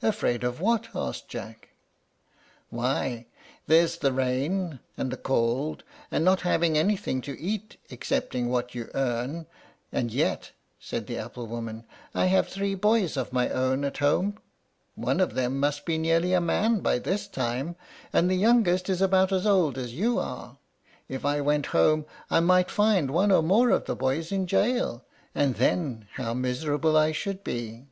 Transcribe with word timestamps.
"Afraid 0.00 0.44
of 0.44 0.62
what?" 0.62 0.88
asked 0.94 1.28
Jack. 1.28 1.68
"Why, 2.70 3.26
there's 3.66 3.98
the 3.98 4.14
rain 4.14 4.80
and 4.96 5.10
the 5.10 5.18
cold, 5.18 5.84
and 6.10 6.24
not 6.24 6.40
having 6.40 6.78
anything 6.78 7.20
to 7.20 7.38
eat 7.38 7.76
excepting 7.90 8.48
what 8.48 8.74
you 8.74 8.90
earn. 8.94 9.46
And 9.92 10.10
yet," 10.10 10.52
said 10.80 11.06
the 11.06 11.18
apple 11.18 11.46
woman, 11.46 11.84
"I 12.14 12.24
have 12.28 12.48
three 12.48 12.74
boys 12.74 13.18
of 13.18 13.30
my 13.34 13.50
own 13.50 13.84
at 13.84 13.98
home; 13.98 14.38
one 14.94 15.20
of 15.20 15.34
them 15.34 15.60
must 15.60 15.84
be 15.84 15.98
nearly 15.98 16.32
a 16.32 16.40
man 16.40 16.78
by 16.80 16.98
this 16.98 17.26
time, 17.28 17.76
and 18.10 18.30
the 18.30 18.36
youngest 18.36 18.88
is 18.88 19.02
about 19.02 19.32
as 19.32 19.44
old 19.46 19.76
as 19.76 19.92
you 19.92 20.18
are. 20.18 20.56
If 21.10 21.26
I 21.26 21.42
went 21.42 21.66
home 21.76 22.06
I 22.30 22.40
might 22.40 22.70
find 22.70 23.10
one 23.10 23.30
or 23.30 23.42
more 23.42 23.68
of 23.68 23.84
those 23.84 23.98
boys 23.98 24.32
in 24.32 24.46
jail, 24.46 25.04
and 25.34 25.56
then 25.56 26.08
how 26.14 26.32
miserable 26.32 26.96
I 26.96 27.12
should 27.12 27.44
be." 27.44 27.84